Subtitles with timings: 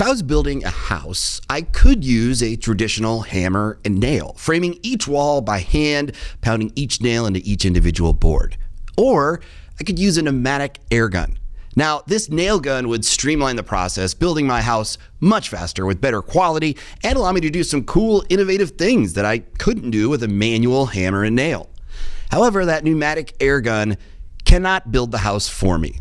[0.00, 4.78] If I was building a house, I could use a traditional hammer and nail, framing
[4.82, 8.56] each wall by hand, pounding each nail into each individual board.
[8.96, 9.42] Or
[9.78, 11.36] I could use a pneumatic air gun.
[11.76, 16.22] Now, this nail gun would streamline the process, building my house much faster with better
[16.22, 20.22] quality and allow me to do some cool, innovative things that I couldn't do with
[20.22, 21.68] a manual hammer and nail.
[22.30, 23.98] However, that pneumatic air gun
[24.46, 26.00] cannot build the house for me.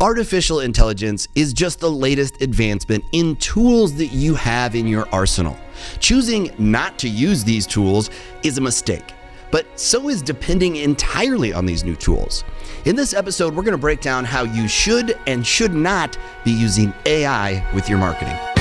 [0.00, 5.56] Artificial intelligence is just the latest advancement in tools that you have in your arsenal.
[5.98, 8.10] Choosing not to use these tools
[8.42, 9.14] is a mistake,
[9.50, 12.44] but so is depending entirely on these new tools.
[12.84, 16.52] In this episode, we're going to break down how you should and should not be
[16.52, 18.57] using AI with your marketing.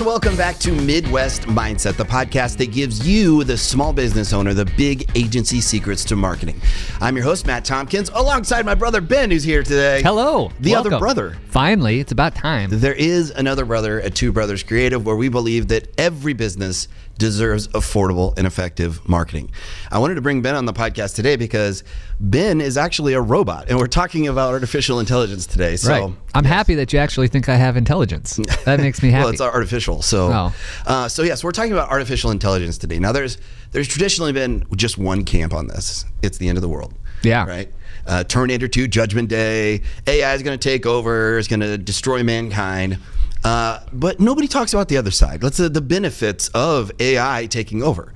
[0.00, 4.54] And welcome back to Midwest Mindset, the podcast that gives you, the small business owner,
[4.54, 6.58] the big agency secrets to marketing.
[7.02, 10.00] I'm your host, Matt Tompkins, alongside my brother Ben, who's here today.
[10.00, 10.50] Hello.
[10.60, 10.94] The Welcome.
[10.94, 11.36] other brother.
[11.48, 12.70] Finally, it's about time.
[12.72, 16.88] There is another brother at Two Brothers Creative where we believe that every business
[17.20, 19.52] deserves affordable and effective marketing.
[19.92, 21.84] I wanted to bring Ben on the podcast today because
[22.18, 25.76] Ben is actually a robot and we're talking about artificial intelligence today.
[25.76, 26.14] So right.
[26.34, 28.40] I'm happy that you actually think I have intelligence.
[28.64, 29.24] That makes me happy.
[29.24, 30.02] well, it's artificial.
[30.02, 30.54] So, Oh.
[30.86, 32.98] uh, so yes, we're talking about artificial intelligence today.
[32.98, 33.38] Now, there's
[33.72, 36.04] there's traditionally been just one camp on this.
[36.22, 36.92] It's the end of the world.
[37.22, 37.46] Yeah.
[37.46, 37.70] Right.
[38.06, 39.82] Uh, Terminator 2, Judgment Day.
[40.06, 41.38] AI is going to take over.
[41.38, 42.98] It's going to destroy mankind.
[43.44, 45.42] Uh, but nobody talks about the other side.
[45.42, 48.12] Let's uh, the benefits of AI taking over.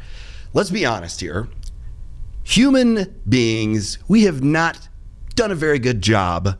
[0.52, 1.48] Let's be honest here.
[2.44, 4.88] Human beings, we have not
[5.34, 6.58] done a very good job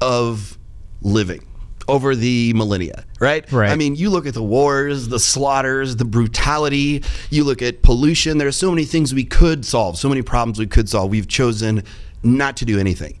[0.00, 0.58] of
[1.00, 1.46] living
[1.88, 3.50] over the millennia, right?
[3.50, 3.70] Right.
[3.70, 8.38] I mean, you look at the wars, the slaughters, the brutality, you look at pollution.
[8.38, 11.10] There are so many things we could solve, so many problems we could solve.
[11.10, 11.84] We've chosen
[12.22, 13.18] not to do anything.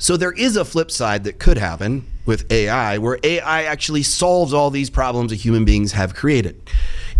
[0.00, 4.54] So there is a flip side that could happen with AI where AI actually solves
[4.54, 6.58] all these problems that human beings have created.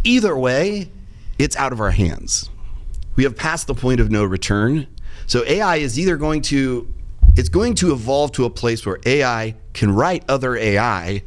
[0.03, 0.91] Either way,
[1.39, 2.49] it's out of our hands.
[3.17, 4.87] We have passed the point of no return.
[5.27, 6.91] So AI is either going to
[7.37, 11.23] it's going to evolve to a place where AI can write other AI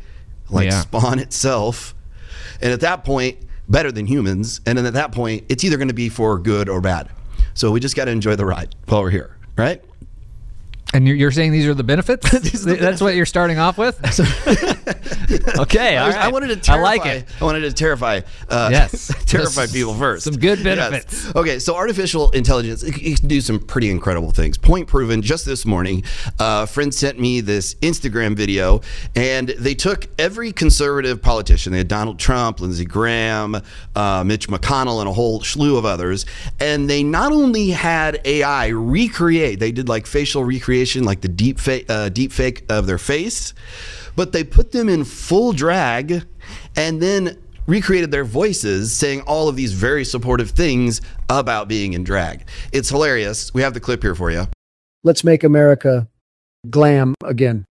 [0.50, 0.82] like Yeah.
[0.82, 1.94] Spawn itself.
[2.62, 3.38] And at that point,
[3.70, 4.60] better than humans.
[4.66, 7.10] And then at that point, it's either going to be for good or bad.
[7.54, 9.84] So we just got to enjoy the ride while we're here, right?
[10.94, 12.34] And you're, you're saying these are the benefits?
[12.34, 14.00] Are the That's what you're starting off with?
[15.60, 15.98] okay.
[15.98, 17.26] I, I wanted to terrify, I like it.
[17.42, 19.12] I wanted to terrify, uh, Yes.
[19.26, 20.24] terrify people first.
[20.26, 20.64] some good Yes.
[20.64, 21.36] benefits.
[21.36, 24.58] Okay, so artificial intelligence it, it can do some pretty incredible things.
[24.58, 25.22] Point proven.
[25.22, 26.04] Just this morning,
[26.40, 28.82] uh, a friend sent me this Instagram video,
[29.16, 31.72] and they took every conservative politician.
[31.72, 33.58] They had Donald Trump, Lindsey Graham,
[33.96, 36.26] uh, Mitch McConnell, and a whole slew of others,
[36.60, 39.60] and they not only had AI recreate.
[39.60, 43.54] They did like facial recreation, like the deep fake, uh, deep fake of their face
[44.16, 46.24] but they put them in full drag
[46.76, 52.04] and then recreated their voices saying all of these very supportive things about being in
[52.04, 52.46] drag.
[52.72, 53.54] It's hilarious.
[53.54, 54.48] We have the clip here for you.
[55.04, 56.08] Let's make America
[56.70, 57.66] glam again.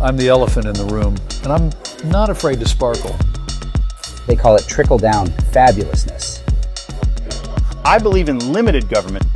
[0.00, 3.14] I'm the elephant in the room, and I'm not afraid to sparkle.
[4.26, 6.40] They call it trickle down fabulousness.
[7.84, 9.26] I believe in limited government,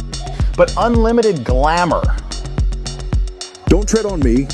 [0.57, 2.03] but unlimited glamour.
[3.85, 4.49] Don't tread on me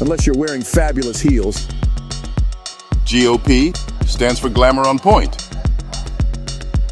[0.00, 1.66] unless you're wearing fabulous heels.
[3.04, 5.52] GOP stands for Glamour on Point.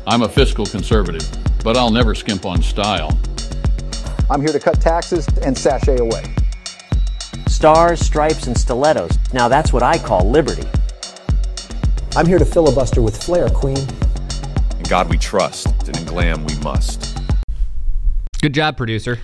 [0.06, 1.26] I'm a fiscal conservative,
[1.64, 3.18] but I'll never skimp on style.
[4.28, 6.22] I'm here to cut taxes and sashay away.
[7.46, 9.12] Stars, stripes, and stilettos.
[9.32, 10.68] Now that's what I call liberty.
[12.14, 13.78] I'm here to filibuster with flair, Queen.
[14.76, 17.18] In God we trust, and in glam we must.
[18.42, 19.18] Good job, producer.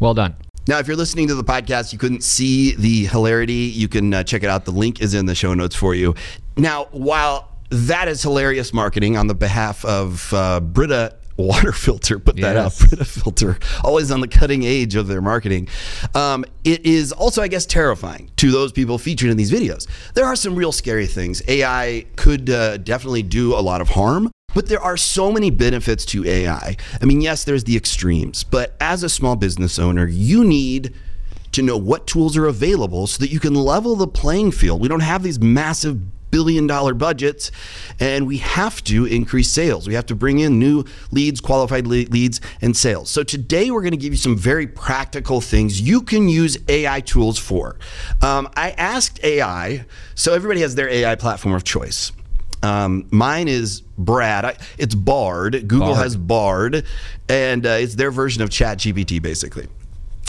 [0.00, 0.36] Well done.
[0.68, 3.54] Now, if you're listening to the podcast, you couldn't see the hilarity.
[3.54, 4.66] You can uh, check it out.
[4.66, 6.14] The link is in the show notes for you.
[6.58, 12.36] Now, while that is hilarious marketing on the behalf of uh, Brita Water Filter, put
[12.36, 12.82] that Yes.
[12.82, 15.68] out, Brita Filter, always on the cutting edge of their marketing.
[16.14, 19.86] Um, it is also, I guess, terrifying to those people featured in these videos.
[20.14, 21.40] There are some real scary things.
[21.48, 24.30] AI could uh, definitely do a lot of harm.
[24.54, 26.76] But there are so many benefits to AI.
[27.00, 30.94] I mean, yes, there's the extremes, but as a small business owner, you need
[31.52, 34.80] to know what tools are available so that you can level the playing field.
[34.80, 37.50] We don't have these massive billion dollar budgets
[38.00, 39.86] and we have to increase sales.
[39.88, 43.10] We have to bring in new leads, qualified leads, and sales.
[43.10, 47.00] So today we're going to give you some very practical things you can use AI
[47.00, 47.78] tools for.
[48.22, 49.84] Um, I asked AI,
[50.14, 52.12] so everybody has their AI platform of choice.
[52.62, 54.44] Um, mine is Brad.
[54.44, 55.52] I, it's Bard.
[55.68, 55.98] Google Bard.
[55.98, 56.84] has Bard,
[57.28, 59.68] and uh, it's their version of ChatGPT, basically.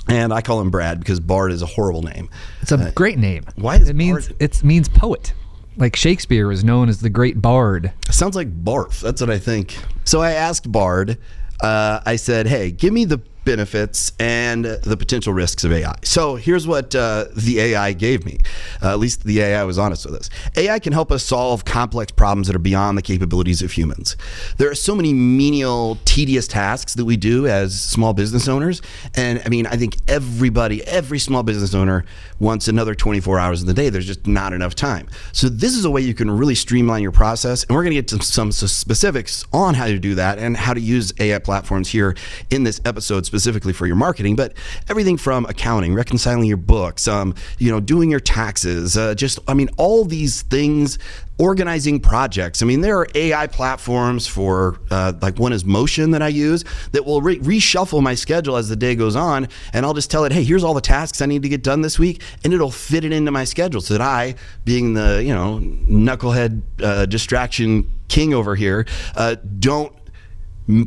[0.07, 2.29] And I call him Brad because Bard is a horrible name.
[2.61, 3.45] It's a great name.
[3.55, 5.33] Why is it means Bard- it means poet.
[5.79, 7.93] Like Shakespeare was known as the great bard.
[8.11, 8.99] Sounds like barf.
[8.99, 9.77] That's what I think.
[10.03, 11.17] So I asked Bard,
[11.61, 15.95] uh, I said, hey, give me the benefits and the potential risks of AI.
[16.03, 18.39] So here's what uh, the AI gave me.
[18.81, 20.29] Uh, at least the AI was honest with us.
[20.55, 24.15] AI can help us solve complex problems that are beyond the capabilities of humans.
[24.57, 28.81] There are so many menial, tedious tasks that we do as small business owners.
[29.15, 32.05] And I mean, I think everybody, every small business owner
[32.39, 33.89] wants another 24 hours in the day.
[33.89, 35.07] There's just not enough time.
[35.33, 37.63] So this is a way you can really streamline your process.
[37.63, 40.73] And we're going to get to some specifics on how to do that and how
[40.73, 42.15] to use AI platforms here
[42.49, 44.35] in this episode specifically for your marketing.
[44.35, 44.53] But
[44.89, 49.53] everything from accounting, reconciling your books, um, you know, doing your taxes, uh, just I
[49.53, 50.97] mean, all these things
[51.37, 52.61] organizing projects.
[52.61, 56.65] I mean, there are AI platforms for uh, like one is Motion that I use
[56.91, 60.25] that will re- reshuffle my schedule as the day goes on, and I'll just tell
[60.25, 62.71] it, hey, here's all the tasks I need to get done this week, and it'll
[62.71, 64.35] fit it into my schedule so that I,
[64.65, 68.85] being the you know knucklehead uh, distraction king over here,
[69.15, 69.93] uh, don't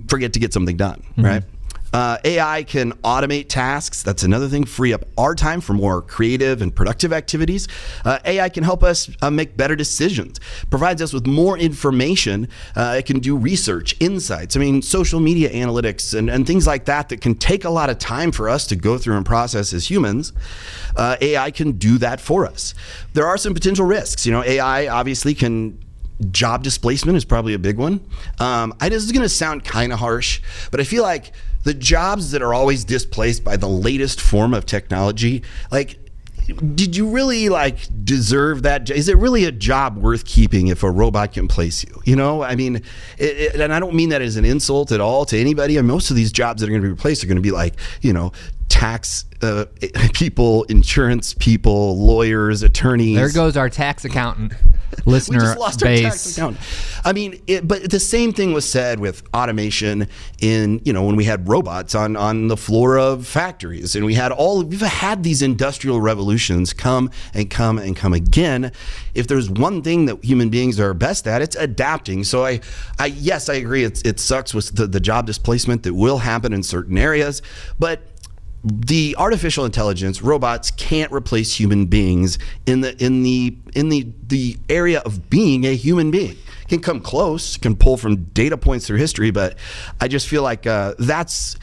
[0.08, 1.42] forget to get something done, right?
[1.92, 4.02] Uh, AI can automate tasks.
[4.02, 4.64] That's another thing.
[4.64, 7.68] Free up our time for more creative and productive activities.
[8.04, 10.40] Uh, AI can help us uh, make better decisions.
[10.70, 12.48] Provides us with more information.
[12.74, 14.56] Uh, it can do research, insights.
[14.56, 17.90] I mean, social media analytics and, and things like that that can take a lot
[17.90, 20.32] of time for us to go through and process as humans.
[20.96, 22.74] Uh, AI can do that for us.
[23.12, 24.24] There are some potential risks.
[24.24, 25.78] You know, AI obviously can
[26.30, 28.00] job displacement is probably a big one.
[28.38, 30.40] Um, I this is going to sound kind of harsh,
[30.70, 31.32] but I feel like
[31.64, 35.98] the jobs that are always displaced by the latest form of technology, like.
[36.74, 38.90] Did you really like deserve that?
[38.90, 42.02] Is it really a job worth keeping if a robot can place you?
[42.04, 42.76] You know, I mean,
[43.16, 45.76] it, it, and I don't mean that as an insult at all to anybody.
[45.76, 47.52] And most of these jobs that are going to be replaced are going to be
[47.52, 48.32] like, you know,
[48.72, 49.66] tax uh,
[50.14, 53.16] people, insurance people, lawyers, attorneys.
[53.16, 54.54] There goes our tax accountant
[55.06, 57.00] we listener just lost our tax base.
[57.04, 60.08] I mean, it, but the same thing was said with automation
[60.40, 64.14] in you know when we had robots on on the floor of factories, and we
[64.14, 68.72] had all we've had these industrial revolutions come and come and come again.
[69.14, 72.24] If there's one thing that human beings are best at, it's adapting.
[72.24, 72.60] So I,
[72.98, 73.84] I yes, I agree.
[73.84, 77.42] It's, it sucks with the, the job displacement that will happen in certain areas,
[77.78, 78.02] but
[78.64, 84.56] the artificial intelligence robots can't replace human beings in the in the in the the
[84.68, 86.36] area of being a human being.
[86.68, 89.58] Can come close can pull from data points through history but
[90.00, 91.56] i just feel like uh, that's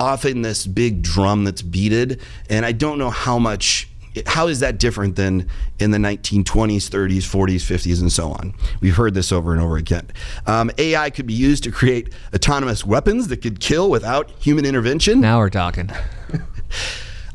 [0.00, 3.90] often this big drum that's beated and i don't know how much
[4.26, 8.96] how is that different than in the 1920s 30s 40s 50s and so on we've
[8.96, 10.06] heard this over and over again
[10.46, 15.20] um, ai could be used to create autonomous weapons that could kill without human intervention
[15.20, 15.90] Now we're talking.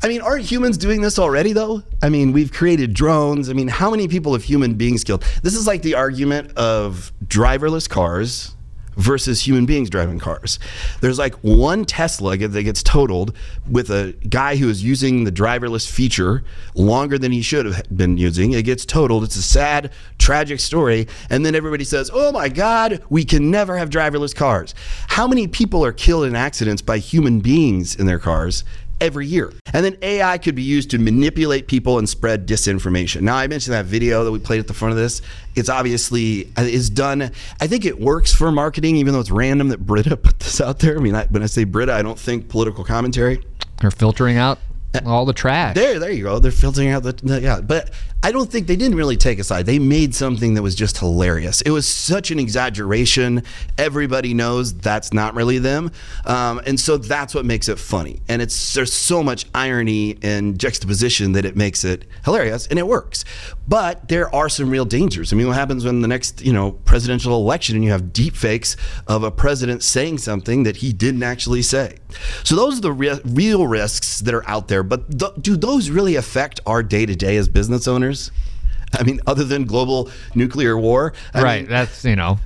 [0.02, 1.82] I mean, aren't humans doing this already, though?
[2.02, 3.50] I mean, we've created drones.
[3.50, 5.22] I mean, how many people have human beings killed?
[5.42, 8.56] This is like the argument of driverless cars
[8.96, 10.58] versus human beings driving cars.
[11.00, 13.36] There's like one Tesla that gets totaled
[13.68, 16.44] with a guy who is using the driverless feature
[16.74, 18.52] longer than he should have been using.
[18.52, 19.24] It gets totaled.
[19.24, 21.08] It's a sad, tragic story.
[21.28, 24.74] And then everybody says, oh my God, we can never have driverless cars.
[25.08, 28.64] How many people are killed in accidents by human beings in their cars?
[29.00, 29.52] Every year.
[29.72, 33.22] And then AI could be used to manipulate people and spread disinformation.
[33.22, 35.22] Now, I mentioned that video that we played at the front of this.
[35.54, 37.22] It's obviously uh, it's done.
[37.60, 40.80] I think it works for marketing, even though it's random that Brita put this out
[40.80, 40.98] there.
[40.98, 43.42] I mean, I, when I say Brita, I don't think political commentary.
[43.80, 44.58] They're filtering out
[44.94, 45.74] uh, all the trash.
[45.74, 46.38] There, there you go.
[46.38, 47.60] They're filtering out the, the yeah.
[47.60, 47.90] But
[48.22, 49.64] I don't think they didn't really take a side.
[49.64, 51.62] They made something that was just hilarious.
[51.62, 53.42] It was such an exaggeration.
[53.78, 55.90] Everybody knows that's not really them,
[56.26, 58.20] um, and so that's what makes it funny.
[58.28, 62.86] And it's there's so much irony and juxtaposition that it makes it hilarious, and it
[62.86, 63.24] works.
[63.66, 65.32] But there are some real dangers.
[65.32, 68.36] I mean, what happens when the next you know presidential election and you have deep
[68.36, 71.96] fakes of a president saying something that he didn't actually say?
[72.44, 74.82] So those are the re- real risks that are out there.
[74.82, 78.09] But th- do those really affect our day to day as business owners?
[78.98, 81.60] I mean, other than global nuclear war, I right.
[81.62, 82.38] mean, that's you know.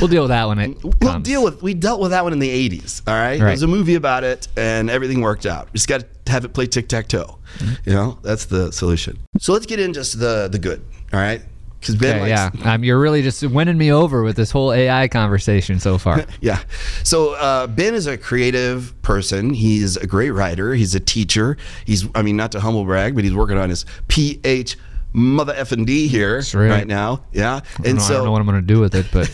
[0.00, 0.94] We'll deal with that when it comes.
[1.00, 1.62] we'll deal with.
[1.62, 3.02] We dealt with that one in the '80s.
[3.06, 3.46] All right, Right.
[3.48, 5.66] there's a movie about it, and everything worked out.
[5.72, 7.38] We just got to have it play tic tac toe.
[7.58, 7.88] Mm-hmm.
[7.90, 9.18] You know, that's the solution.
[9.38, 10.82] So let's get into just the the good.
[11.12, 11.40] All right,
[11.80, 14.72] because Ben Okay, likes, yeah, um, you're really just winning me over with this whole
[14.72, 16.24] AI conversation so far.
[16.40, 16.62] Yeah.
[17.04, 19.54] So uh, Ben is a creative person.
[19.54, 20.74] He's a great writer.
[20.74, 21.56] He's a teacher.
[21.84, 24.76] He's, I mean, not to humble brag, but he's working on his Ph
[25.14, 26.68] mother effing D here right.
[26.68, 26.86] right.
[26.86, 27.24] now.
[27.32, 29.26] Yeah, and know- I so don't know what I'm going to do with it, but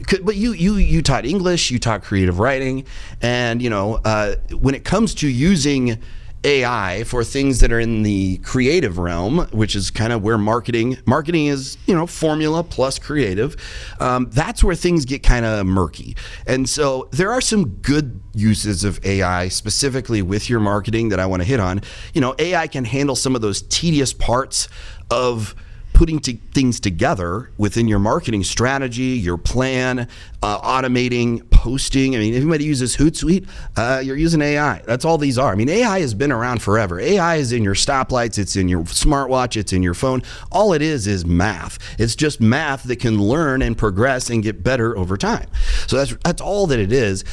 [0.06, 2.84] could, but you you you taught English, you taught creative writing,
[3.20, 5.98] and you know uh, when it comes to using
[6.46, 10.96] AI for things that are in the creative realm, which is kind of where marketing
[11.04, 13.56] marketing is, you know, formula plus creative.
[13.98, 18.84] Um, that's where things get kind of murky, and so there are some good uses
[18.84, 21.80] of AI specifically with your marketing that I want to hit on.
[22.14, 24.68] You know, AI can handle some of those tedious parts
[25.10, 25.56] of
[25.96, 30.06] putting to things together within your marketing strategy, your plan,
[30.42, 32.14] uh, automating, posting.
[32.14, 33.48] I mean, anybody uses Hootsuite,
[33.78, 34.82] uh, you're using AI.
[34.84, 35.52] That's all these are.
[35.52, 37.00] I mean, AI has been around forever.
[37.00, 40.22] AI is in your stoplights, it's in your smartwatch, it's in your phone.
[40.52, 41.78] All it is is math.
[41.98, 45.48] It's just math that can learn and progress and get better over time.
[45.86, 47.24] So that's that's all that it is.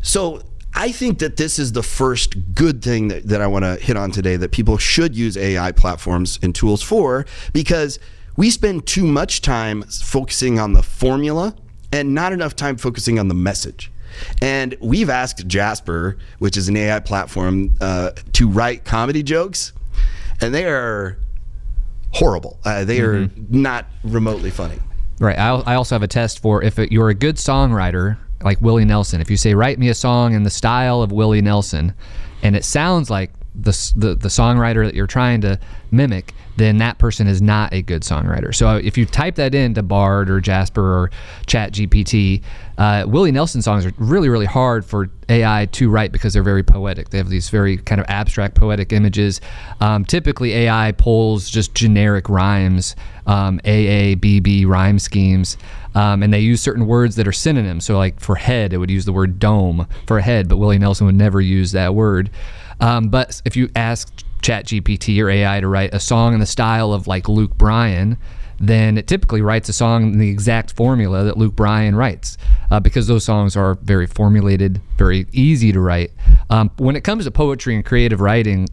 [0.00, 0.42] So
[0.74, 3.96] I think that this is the first good thing that, that I want to hit
[3.96, 7.98] on today that people should use AI platforms and tools for because
[8.36, 11.54] we spend too much time focusing on the formula
[11.92, 13.92] and not enough time focusing on the message.
[14.40, 19.72] And we've asked Jasper, which is an AI platform, uh, to write comedy jokes,
[20.40, 21.18] and they are
[22.12, 22.58] horrible.
[22.64, 24.78] Uh, they are not remotely funny.
[25.18, 25.38] Right.
[25.38, 29.20] I, I also have a test for if you're a good songwriter, like Willie Nelson.
[29.20, 31.94] If you say, "Write me a song in the style of Willie Nelson,"
[32.42, 35.58] and it sounds like the the, the songwriter that you're trying to
[35.90, 38.54] mimic, then that person is not a good songwriter.
[38.54, 41.10] So if you type that into Bard or Jasper or
[41.46, 42.42] Chat GPT,
[42.78, 46.62] uh, Willie Nelson songs are really really hard for AI to write because they're very
[46.62, 47.10] poetic.
[47.10, 49.40] They have these very kind of abstract poetic images.
[49.80, 52.96] Um, typically, AI pulls just generic rhymes,
[53.26, 55.58] um, AA, BB rhyme schemes,
[55.94, 57.84] um, and they use certain words that are synonyms.
[57.84, 60.78] So, like for head, it would use the word dome for a head, but Willie
[60.78, 62.30] Nelson would never use that word.
[62.80, 66.92] Um, but if you ask ChatGPT or AI to write a song in the style
[66.92, 68.18] of like Luke Bryan,
[68.58, 72.38] then it typically writes a song in the exact formula that Luke Bryan writes
[72.70, 76.12] uh, because those songs are very formulated, very easy to write.
[76.48, 78.68] Um, when it comes to poetry and creative writing,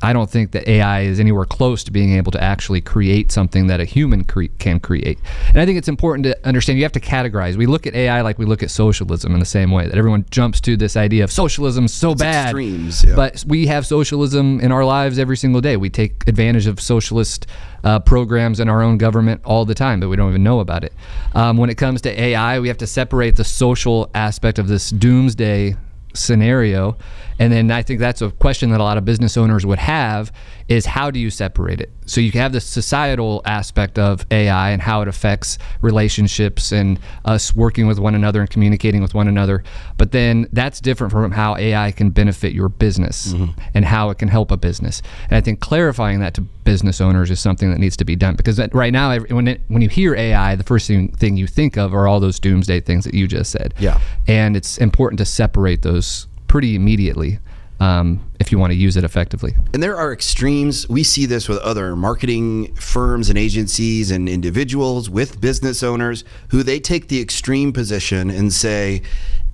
[0.00, 3.66] I don't think that AI is anywhere close to being able to actually create something
[3.66, 5.18] that a human cre- can create.
[5.48, 7.56] And I think it's important to understand you have to categorize.
[7.56, 10.24] We look at AI like we look at socialism in the same way that everyone
[10.30, 12.46] jumps to this idea of socialism so bad.
[12.46, 13.16] extremes, yeah.
[13.16, 15.76] But we have socialism in our lives every single day.
[15.76, 17.46] We take advantage of socialist
[17.82, 20.84] uh, programs in our own government all the time, but we don't even know about
[20.84, 20.92] it.
[21.34, 24.90] Um, when it comes to AI, we have to separate the social aspect of this
[24.90, 25.76] doomsday
[26.14, 26.96] scenario.
[27.38, 30.32] And then I think that's a question that a lot of business owners would have
[30.68, 31.90] is how do you separate it?
[32.04, 37.56] So you have the societal aspect of AI and how it affects relationships and us
[37.56, 39.64] working with one another and communicating with one another.
[39.96, 43.58] But then that's different from how AI can benefit your business mm-hmm.
[43.72, 45.00] and how it can help a business.
[45.30, 48.36] And I think clarifying that to business owners is something that needs to be done
[48.36, 51.78] because right now, when it, when you hear AI, the first thing, thing you think
[51.78, 53.72] of are all those doomsday things that you just said.
[53.78, 54.00] Yeah.
[54.26, 57.38] And it's important to separate those pretty immediately
[57.80, 59.54] um, if you want to use it effectively.
[59.72, 60.88] And there are extremes.
[60.88, 66.62] We see this with other marketing firms and agencies and individuals with business owners who
[66.62, 69.02] they take the extreme position and say,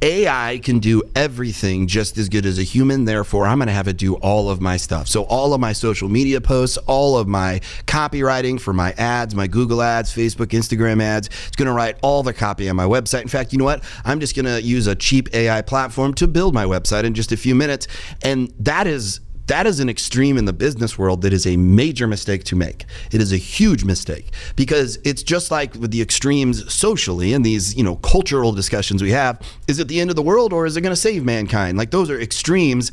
[0.05, 3.07] AI can do everything just as good as a human.
[3.07, 5.09] Therefore, I'm going to have it do all of my stuff.
[5.09, 9.47] So, all of my social media posts, all of my copywriting for my ads, my
[9.47, 13.23] Google ads, Facebook, Instagram ads, it's going to write all the copy on my website.
[13.23, 13.83] In fact, you know what?
[14.05, 17.33] I'm just going to use a cheap AI platform to build my website in just
[17.33, 17.89] a few minutes.
[18.21, 22.07] And that is that is an extreme in the business world that is a major
[22.07, 22.87] mistake to make.
[23.13, 27.77] It is a huge mistake because it's just like with the extremes socially and these,
[27.77, 29.41] you know, cultural discussions we have.
[29.69, 31.77] Is it the end of the world or is it going to save mankind?
[31.77, 32.91] Like those are extremes.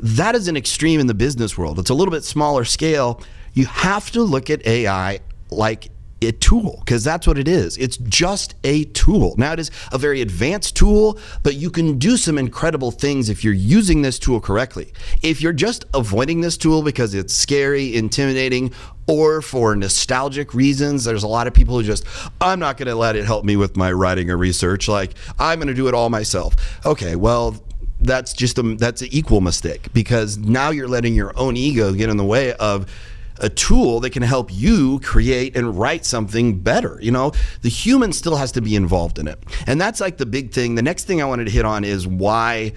[0.00, 1.78] That is an extreme in the business world.
[1.78, 3.20] It's a little bit smaller scale.
[3.52, 5.90] You have to look at AI like
[6.22, 7.76] a tool because that's what it is.
[7.78, 9.34] It's just a tool.
[9.38, 13.42] Now, it is a very advanced tool, but you can do some incredible things if
[13.42, 14.92] you're using this tool correctly.
[15.22, 18.72] If you're just avoiding this tool because it's scary, intimidating,
[19.06, 22.04] or for nostalgic reasons, there's a lot of people who just,
[22.40, 24.88] I'm not going to let it help me with my writing or research.
[24.88, 26.54] Like, I'm going to do it all myself.
[26.86, 27.56] Okay, well,
[28.00, 32.08] that's just a that's an equal mistake because now you're letting your own ego get
[32.08, 32.90] in the way of
[33.40, 36.98] a tool that can help you create and write something better.
[37.02, 37.32] You know,
[37.62, 39.38] the human still has to be involved in it.
[39.66, 40.74] And that's like the big thing.
[40.74, 42.72] The next thing I wanted to hit on is why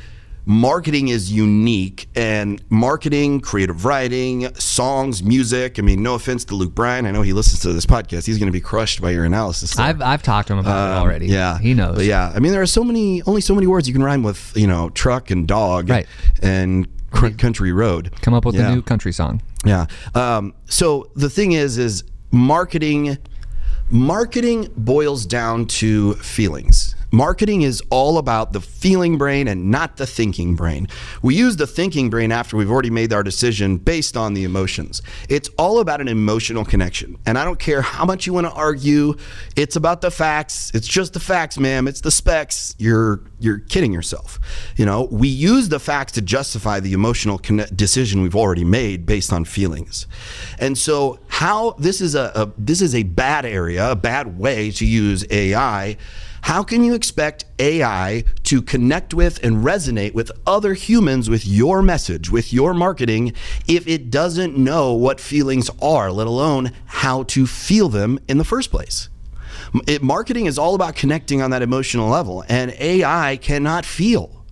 [0.45, 5.79] marketing is unique and marketing, creative writing, songs, music.
[5.79, 7.05] I mean, no offense to Luke Bryan.
[7.05, 8.25] I know he listens to this podcast.
[8.25, 9.73] He's going to be crushed by your analysis.
[9.75, 9.85] there.
[9.85, 11.27] I've, I've talked to him about it Um, already.
[11.27, 11.95] Yeah, He knows.
[11.95, 14.23] But yeah, I mean, there are so many, only so many words you can rhyme
[14.23, 16.07] with, you know, truck and dog, Right.
[16.41, 18.11] And Country Road.
[18.21, 18.71] Come up with Yeah.
[18.71, 19.41] a new country song.
[19.65, 19.85] Yeah.
[20.15, 23.17] Um, so the thing is, is marketing.
[23.89, 26.92] Marketing boils down to feelings.
[27.13, 30.87] Marketing is all about the feeling brain and not the thinking brain.
[31.21, 35.03] We use the thinking brain after we've already made our decision based on the emotions.
[35.29, 37.19] It's all about an emotional connection.
[37.27, 39.13] And I don't care how much you want to argue,
[39.55, 40.71] it's about the facts.
[40.73, 41.87] It's just the facts, ma'am.
[41.87, 42.73] It's the specs.
[42.79, 44.39] You're you're kidding yourself.
[44.75, 49.31] You know, we use the facts to justify the emotional decision we've already made based
[49.31, 50.07] on feelings.
[50.57, 54.71] And so how this is a, a this is a bad area, a bad way
[54.71, 55.97] to use AI.
[56.43, 61.81] How can you expect AI to connect with and resonate with other humans with your
[61.81, 63.31] message, with your marketing,
[63.65, 68.43] if it doesn't know what feelings are, let alone how to feel them in the
[68.43, 69.07] first place?
[69.87, 74.42] It, marketing is all about connecting on that emotional level, and AI cannot feel.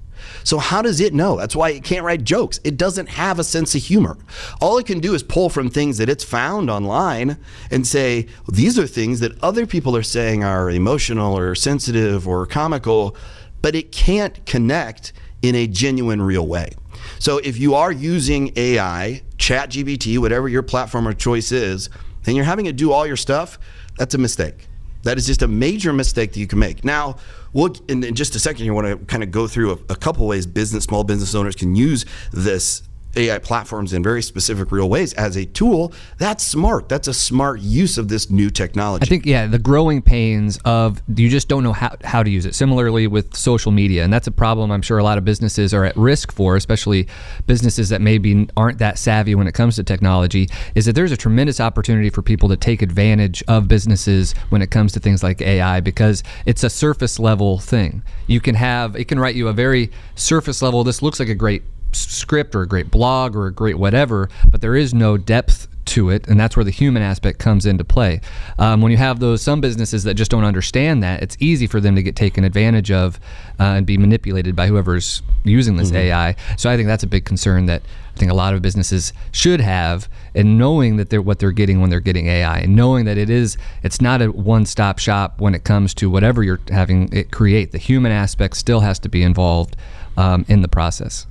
[0.43, 1.37] So, how does it know?
[1.37, 2.59] That's why it can't write jokes.
[2.63, 4.17] It doesn't have a sense of humor.
[4.59, 7.37] All it can do is pull from things that it's found online
[7.69, 12.45] and say, these are things that other people are saying are emotional or sensitive or
[12.45, 13.15] comical,
[13.61, 16.71] but it can't connect in a genuine, real way.
[17.19, 21.89] So, if you are using AI, ChatGPT, whatever your platform of choice is,
[22.25, 23.57] and you're having it do all your stuff,
[23.97, 24.67] that's a mistake.
[25.03, 26.83] That is just a major mistake that you can make.
[26.83, 27.17] Now,
[27.53, 29.95] we'll, in, in just a second, you want to kind of go through a, a
[29.95, 32.83] couple ways business, small business owners can use this
[33.15, 35.93] AI platforms in very specific, real ways as a tool.
[36.17, 36.89] That's smart.
[36.89, 39.03] That's a smart use of this new technology.
[39.03, 42.45] I think yeah, the growing pains of you just don't know how, how to use
[42.45, 42.55] it.
[42.55, 45.85] Similarly with social media, and that's a problem I'm sure a lot of businesses are
[45.85, 47.07] at risk for, especially
[47.47, 50.49] businesses that maybe aren't that savvy when it comes to technology.
[50.75, 54.71] Is that there's a tremendous opportunity for people to take advantage of businesses when it
[54.71, 58.03] comes to things like AI because it's a surface level thing.
[58.27, 60.83] You can have it can write you a very surface level.
[60.83, 61.63] This looks like a great
[61.95, 66.09] script or a great blog or a great whatever, but there is no depth to
[66.09, 68.21] it, and that's where the human aspect comes into play.
[68.59, 71.79] Um, when you have those some businesses that just don't understand that, it's easy for
[71.79, 73.19] them to get taken advantage of
[73.59, 75.97] uh, and be manipulated by whoever's using this Mm-hmm.
[75.97, 76.35] AI.
[76.57, 77.81] So I think that's a big concern that
[78.15, 81.81] I think a lot of businesses should have, and knowing that they're what they're getting
[81.81, 85.55] when they're getting AI, and knowing that it is it's not a one-stop shop when
[85.55, 87.71] it comes to whatever you're having it create.
[87.71, 89.75] The human aspect still has to be involved
[90.15, 91.25] um, in the process.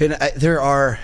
[0.00, 0.98] And I, there are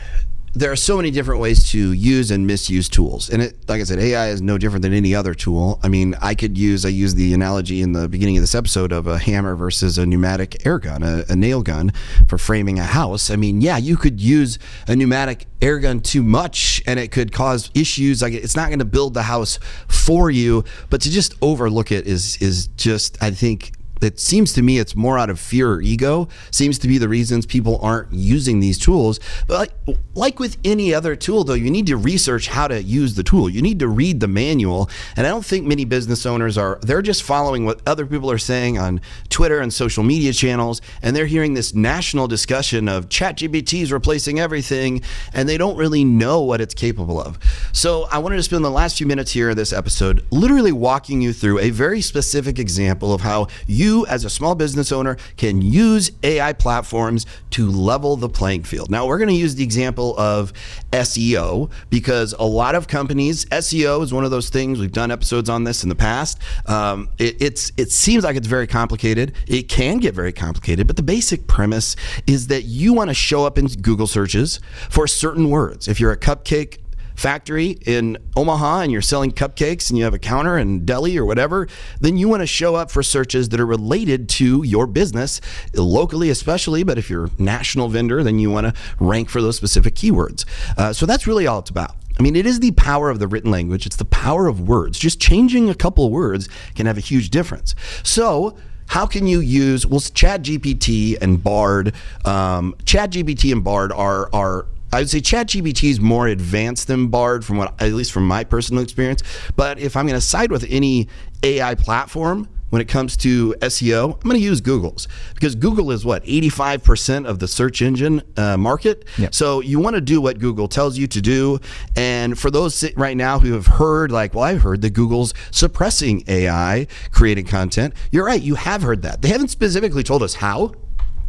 [0.55, 3.31] there are so many different ways to use and misuse tools.
[3.31, 5.79] And it, like I said, AI is no different than any other tool.
[5.83, 8.91] I mean, I could use I used the analogy in the beginning of this episode
[8.91, 11.93] of a hammer versus a pneumatic air gun, a, a nail gun
[12.27, 13.31] for framing a house.
[13.31, 17.31] I mean, yeah, you could use a pneumatic air gun too much and it could
[17.31, 21.35] cause issues like it's not going to build the house for you, but to just
[21.43, 25.41] overlook it is is just I think it seems to me it's more out of
[25.41, 26.29] fear or ego.
[26.51, 29.21] Seems to be the reasons people aren't using these tools.
[29.47, 33.15] But like, like with any other tool though you need to research how to use
[33.15, 33.49] the tool.
[33.49, 34.89] You need to read the manual.
[35.17, 38.39] And i don't think many business owners are they're just following what other people are
[38.39, 40.81] saying on twitter and social media channels.
[41.03, 45.03] And they're hearing this national discussion of chat gpt is replacing everything.
[45.33, 47.39] And they don't really know what it's capable of.
[47.73, 51.21] So i wanted to spend the last few minutes here in this episode literally walking
[51.21, 55.17] you through a very specific example of how you you as a small business owner
[55.37, 58.91] can use AI platforms to level the playing field.
[58.91, 60.53] Now, we're going to use the example of
[60.93, 64.79] SEO because a lot of companies, SEO is one of those things.
[64.79, 66.39] We've done episodes on this in the past.
[66.67, 69.33] Um, it, it's it seems like it's very complicated.
[69.47, 71.97] It can get very complicated, but the basic premise
[72.27, 75.89] is that you want to show up in Google searches for certain words.
[75.89, 76.79] If you're a cupcake
[77.19, 81.25] factory in Omaha and you're selling cupcakes and you have a counter in deli or
[81.25, 81.67] whatever,
[82.01, 85.41] then you want to show up for searches that are related to your business
[85.75, 86.85] locally, especially.
[86.85, 90.45] But if you're a national vendor, then you want to rank for those specific keywords.
[90.77, 91.97] Uh, so that's really all it's about.
[92.19, 93.87] I mean, it is the power of the written language.
[93.87, 94.99] It's the power of words.
[94.99, 97.75] Just changing a couple words can have a huge difference.
[98.03, 98.57] So,
[98.89, 101.95] how can you use well ChatGPT and Bard?
[102.25, 107.45] Um, ChatGPT and Bard are are I would say ChatGPT is more advanced than Bard
[107.45, 109.23] from what at least from my personal experience.
[109.57, 111.09] But if I'm going to side with any
[111.43, 116.05] AI platform when it comes to SEO, I'm going to use Google's because Google is
[116.05, 119.07] what 85% of the search engine uh, market.
[119.19, 119.35] Yep.
[119.35, 121.61] So you want to do what Google tells you to do.
[121.97, 126.25] And for those right now who have heard, like, well, I've heard that Google's suppressing
[126.29, 127.95] AI creating content.
[128.11, 128.41] You're right.
[128.41, 129.23] You have heard that.
[129.23, 130.73] They haven't specifically told us how.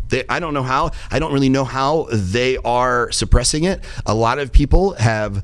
[0.10, 0.92] They, I don't know how.
[1.12, 3.84] I don't really know how they are suppressing it.
[4.06, 5.44] A lot of people have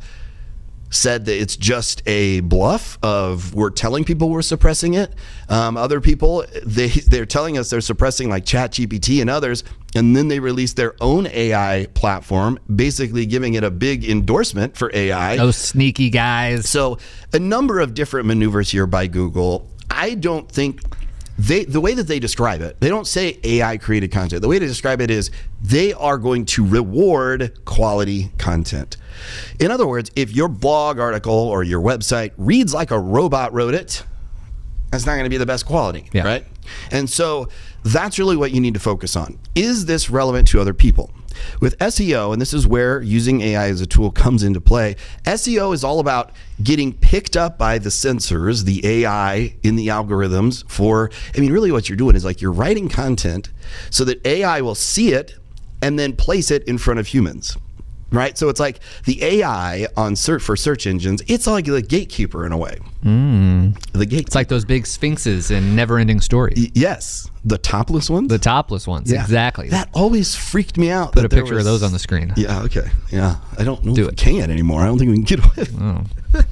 [0.89, 5.13] said that it's just a bluff of we're telling people we're suppressing it.
[5.49, 9.63] Um, other people they they're telling us they're suppressing like ChatGPT and others.
[9.95, 14.91] and then they release their own AI platform, basically giving it a big endorsement for
[14.93, 15.38] AI.
[15.38, 16.67] Those sneaky guys.
[16.69, 16.97] So,
[17.34, 19.69] a number of different maneuvers here by Google.
[19.89, 20.82] I don't think
[21.38, 24.41] they the way that they describe it, they don't say AI created content.
[24.41, 28.98] The way to describe it is they are going to reward quality content.
[29.60, 33.74] In other words, if your blog article or your website reads like a robot wrote
[33.74, 34.04] it,
[34.91, 36.24] that's not going to be the best quality, Yeah.
[36.24, 36.45] right?
[36.91, 37.50] And so
[37.84, 39.38] that's really what you need to focus on.
[39.56, 41.12] Is this relevant to other people?
[41.60, 44.95] With SEO, and this is where using AI as a tool comes into play,
[45.26, 46.32] SEO is all about
[46.63, 51.71] getting picked up by the sensors, the AI in the algorithms for, I mean, really
[51.71, 53.50] what you're doing is like you're writing content
[53.89, 55.38] so that AI will see it
[55.82, 57.58] and then place it in front of humans.
[58.12, 61.21] Right, so it's like the AI on search for search engines.
[61.28, 62.78] It's like the gatekeeper in a way.
[63.04, 63.78] Mm.
[63.91, 64.28] The gate.
[64.28, 66.54] It's like those big sphinxes in Never-Ending Story.
[66.74, 68.27] yes, the topless ones.
[68.29, 69.21] The topless ones, Yeah.
[69.21, 69.69] exactly.
[69.69, 71.12] That always freaked me out.
[71.13, 72.34] Put that a picture was- of those on the screen.
[72.36, 72.89] Yeah, okay.
[73.12, 73.36] Yeah.
[73.58, 74.12] I don't know Do if it.
[74.12, 74.81] we can anymore.
[74.81, 76.03] I don't think we can get away with Oh.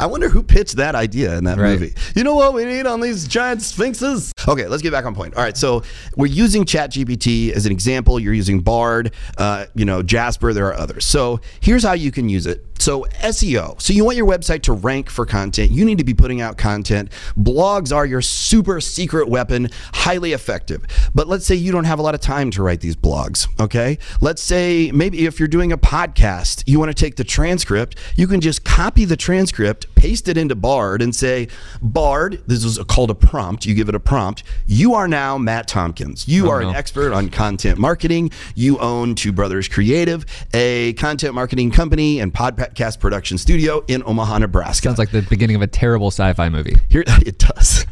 [0.00, 1.78] I wonder who pitched that idea in that Right.
[1.78, 1.94] movie.
[2.16, 4.32] You know what we need on these giant sphinxes?
[4.48, 5.34] Okay, let's get back on point.
[5.36, 5.82] All right, so
[6.16, 8.18] we're using ChatGPT as an example.
[8.18, 10.52] You're using Bard, uh, you know, Jasper.
[10.52, 11.04] There are others.
[11.04, 12.64] So here's how you can use it.
[12.80, 13.80] So SEO.
[13.80, 15.70] So you want your website to rank for content.
[15.70, 17.12] You need to be putting out content.
[17.38, 20.86] Blogs are your super secret weapon, highly effective.
[21.14, 23.48] But let's say you don't have a lot of time to write these blogs.
[23.60, 23.98] Okay.
[24.22, 27.96] Let's say maybe if you're doing a podcast, you want to take the transcript.
[28.16, 31.46] You can just copy the transcript, paste it into Bard, and say,
[31.82, 32.42] Bard.
[32.46, 33.66] This is called a prompt.
[33.66, 34.42] You give it a prompt.
[34.66, 36.26] You are now Matt Tompkins.
[36.26, 36.70] You Oh, are no.
[36.70, 38.30] an expert on content marketing.
[38.54, 44.38] You own Two Brothers Creative, a content marketing company and podcast production studio in Omaha,
[44.38, 44.88] Nebraska.
[44.88, 46.76] Sounds like the beginning of a terrible sci-fi movie.
[46.88, 47.84] Here it does.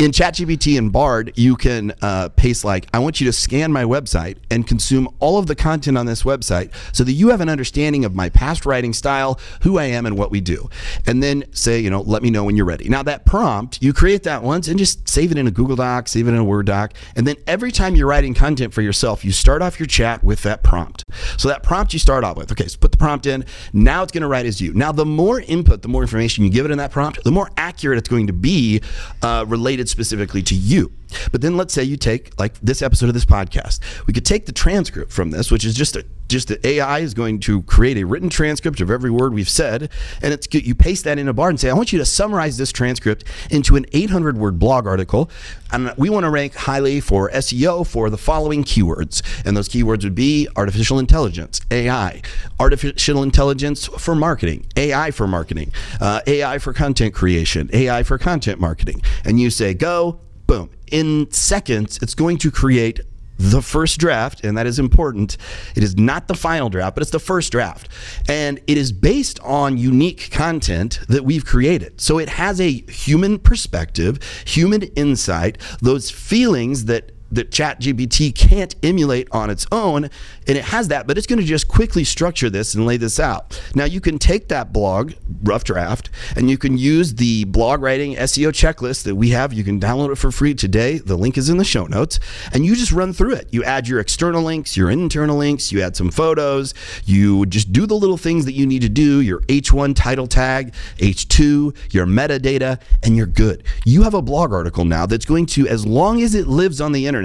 [0.00, 3.84] In ChatGPT and Bard, you can uh, paste like, "I want you to scan my
[3.84, 7.48] website and consume all of the content on this website, so that you have an
[7.48, 10.68] understanding of my past writing style, who I am, and what we do."
[11.06, 12.88] And then say, you know, let me know when you're ready.
[12.88, 16.08] Now that prompt, you create that once and just save it in a Google Doc,
[16.08, 19.24] save it in a Word doc, and then every time you're writing content for yourself,
[19.24, 21.04] you start off your chat with that prompt.
[21.36, 23.44] So that prompt you start off with, okay, so put the prompt in.
[23.72, 24.72] Now it's going to write as you.
[24.74, 27.50] Now the more input, the more information you give it in that prompt, the more
[27.56, 28.80] accurate it's going to be
[29.22, 30.92] uh, related specifically to you.
[31.32, 33.80] But then let's say you take like this episode of this podcast.
[34.06, 37.14] We could take the transcript from this, which is just a just the AI is
[37.14, 39.90] going to create a written transcript of every word we've said,
[40.22, 40.46] and it's.
[40.52, 43.24] You paste that in a bar and say, I want you to summarize this transcript
[43.50, 45.30] into an 800 word blog article,
[45.72, 50.04] and we want to rank highly for SEO for the following keywords, and those keywords
[50.04, 52.22] would be artificial intelligence, AI,
[52.60, 58.60] artificial intelligence for marketing, AI for marketing, uh, AI for content creation, AI for content
[58.60, 60.70] marketing, and you say go, boom.
[60.90, 63.00] In seconds, it's going to create
[63.38, 65.36] the first draft, and that is important.
[65.76, 67.88] It is not the final draft, but it's the first draft.
[68.28, 72.00] And it is based on unique content that we've created.
[72.00, 79.28] So it has a human perspective, human insight, those feelings that that ChatGPT can't emulate
[79.32, 80.04] on its own,
[80.46, 83.20] and it has that, but it's going to just quickly structure this and lay this
[83.20, 83.60] out.
[83.74, 85.12] Now you can take that blog,
[85.42, 89.52] rough draft, and you can use the blog writing SEO checklist that we have.
[89.52, 90.98] You can download it for free today.
[90.98, 92.18] The link is in the show notes,
[92.52, 93.48] and you just run through it.
[93.50, 96.72] You add your external links, your internal links, you add some photos,
[97.04, 100.72] you just do the little things that you need to do, your H1 title tag,
[100.96, 103.64] H2, your metadata, and you're good.
[103.84, 106.92] You have a blog article now that's going to, as long as it lives on
[106.92, 107.17] the internet,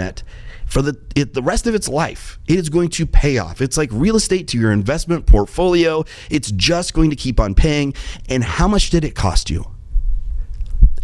[0.65, 3.62] for the it, the rest of its life, it is going to pay off.
[3.62, 6.03] It's like real estate to your investment portfolio.
[6.29, 7.93] It's just going to keep on paying.
[8.27, 9.65] And how much did it cost you?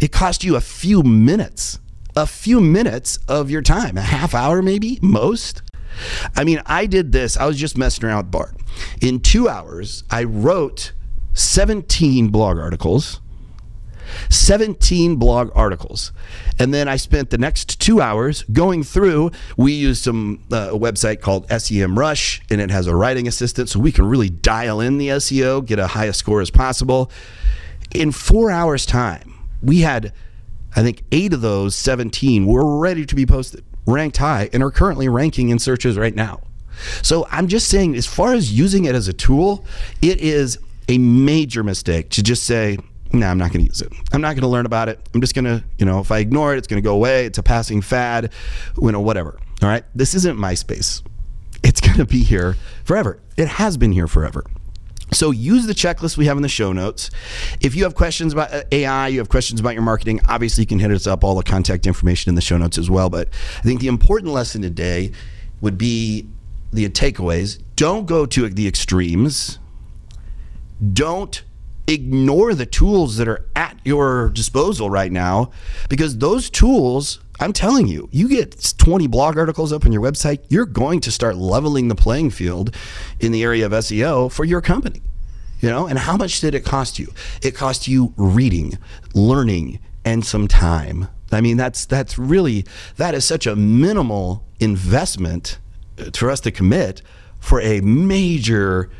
[0.00, 1.78] It cost you a few minutes,
[2.16, 5.62] a few minutes of your time, a half hour maybe, most.
[6.34, 7.36] I mean, I did this.
[7.36, 8.56] I was just messing around with Bard.
[9.00, 10.92] In two hours, I wrote
[11.34, 13.20] 17 blog articles.
[14.28, 16.12] 17 blog articles.
[16.58, 19.30] And then I spent the next two hours going through.
[19.56, 23.80] We use some uh, a website called Semrush, and it has a writing assistant, so
[23.80, 27.10] we can really dial in the SEO, get a highest score as possible.
[27.94, 30.12] In four hours' time, we had,
[30.76, 34.70] I think, eight of those 17 were ready to be posted, ranked high, and are
[34.70, 36.40] currently ranking in searches right now.
[37.02, 39.64] So I'm just saying, as far as using it as a tool,
[40.00, 42.78] it is a major mistake to just say,
[43.12, 43.92] no, I'm not going to use it.
[44.12, 45.00] I'm not going to learn about it.
[45.14, 47.26] I'm just going to, you know, if I ignore it, it's going to go away.
[47.26, 48.32] It's a passing fad,
[48.80, 49.38] you know, whatever.
[49.62, 49.84] All right.
[49.94, 51.02] This isn't MySpace.
[51.62, 53.20] It's going to be here forever.
[53.36, 54.44] It has been here forever.
[55.12, 57.10] So use the checklist we have in the show notes.
[57.60, 60.68] If you have questions about uh, AI, you have questions about your marketing, obviously you
[60.68, 61.24] can hit us up.
[61.24, 63.10] All the contact information in the show notes as well.
[63.10, 65.10] But I think the important lesson today
[65.60, 66.28] would be
[66.72, 67.60] the takeaways.
[67.74, 69.58] Don't go to the extremes.
[70.92, 71.42] Don't
[71.86, 75.50] ignore the tools that are at your disposal right now
[75.88, 80.40] because those tools I'm telling you, you get 20 blog articles up on your website,
[80.50, 82.76] you're going to start leveling the playing field
[83.18, 85.00] in the area of SEO for your company.
[85.60, 87.12] You know, and how much did it cost you?
[87.42, 88.78] It cost you reading,
[89.14, 91.08] learning, and some time.
[91.32, 92.64] I mean, that's that's really
[92.96, 95.58] that is such a minimal investment
[95.98, 97.02] uh, for us to commit
[97.38, 98.90] for a major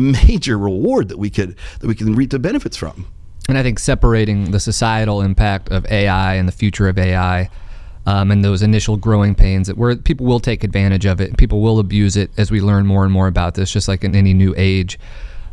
[0.00, 3.06] major reward that we could that we can reap the benefits from.
[3.48, 7.50] And I think separating the societal impact of AI and the future of AI
[8.06, 11.60] um, and those initial growing pains that where people will take advantage of it, people
[11.60, 14.34] will abuse it as we learn more and more about this, just like in any
[14.34, 14.98] new age.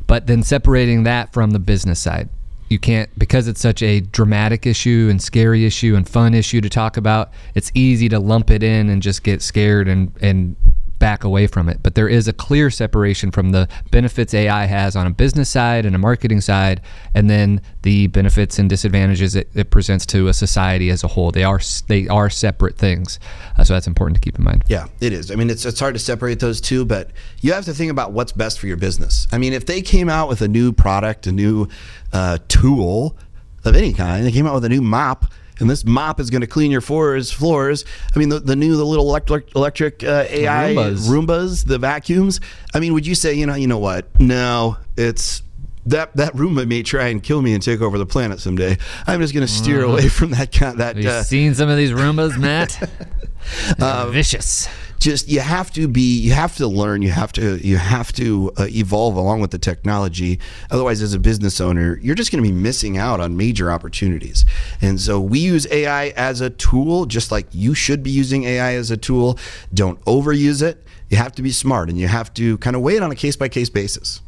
[0.05, 2.29] But then separating that from the business side,
[2.69, 6.69] you can't because it's such a dramatic issue and scary issue and fun issue to
[6.69, 7.31] talk about.
[7.55, 10.55] It's easy to lump it in and just get scared and and
[10.99, 11.79] back away from it.
[11.83, 15.85] But there is a clear separation from the benefits AI has on a business side
[15.85, 16.81] and a marketing side,
[17.13, 21.31] and then the benefits and disadvantages it, it presents to a society as a whole.
[21.31, 23.19] They are they are separate things,
[23.57, 24.63] uh, so that's important to keep in mind.
[24.67, 25.31] Yeah, it is.
[25.31, 28.11] I mean, it's it's hard to separate those two, but you have to think about
[28.11, 29.27] what's best for your business.
[29.31, 31.67] I mean, if they came out with a new product, a new
[32.13, 33.17] uh, tool
[33.65, 35.25] of any kind, they came out with a new mop
[35.59, 37.31] and this mop is going to clean your floors.
[37.31, 37.85] Floors.
[38.15, 41.09] I mean, the, the new the little electric electric uh, AI Roombas.
[41.09, 42.39] Roombas, the vacuums.
[42.73, 44.19] I mean, would you say you know you know what?
[44.19, 45.43] No, it's
[45.85, 48.77] that that Roomba may try and kill me and take over the planet someday.
[49.05, 50.79] I'm just going to steer uh, away from that kind.
[50.79, 52.89] That have you uh, seen some of these Roombas, Matt?
[53.79, 54.67] uh, vicious
[54.99, 58.51] just you have to be you have to learn you have to you have to
[58.57, 60.39] uh, evolve along with the technology.
[60.71, 64.45] Otherwise as a business owner you're just going to be missing out on major opportunities.
[64.81, 68.73] And so we use ai as a tool just like you should be using ai
[68.73, 69.37] as a tool.
[69.73, 70.83] Don't overuse it.
[71.09, 73.15] You have to be smart and you have to kind of weigh it on a
[73.15, 74.21] case by case basis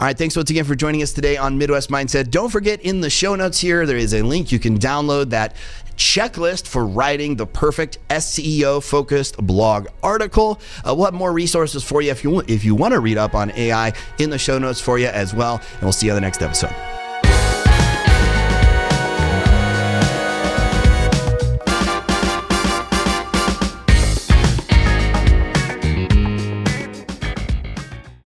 [0.00, 2.30] all right, thanks once again for joining us today on Midwest Mindset.
[2.30, 5.54] Don't forget in the show notes here, there is a link you can download that
[5.96, 10.60] checklist for writing the perfect SEO focused blog article.
[10.86, 13.34] Uh, we'll have more resources for you if you if you want to read up
[13.34, 15.56] on AI in the show notes for you as well.
[15.74, 16.74] And we'll see you on the next episode.